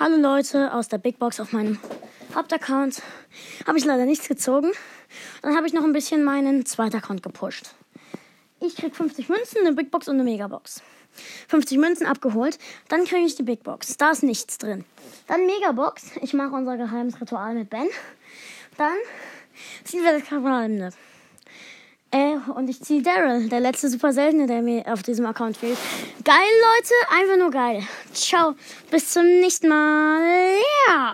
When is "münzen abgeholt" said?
11.78-12.60